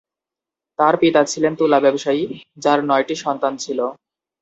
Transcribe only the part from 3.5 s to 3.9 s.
ছিল।